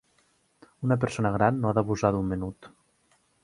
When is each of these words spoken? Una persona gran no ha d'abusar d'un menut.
Una 0.87 0.97
persona 1.03 1.31
gran 1.37 1.59
no 1.67 1.71
ha 1.71 1.75
d'abusar 1.79 2.13
d'un 2.17 2.29
menut. 2.33 2.75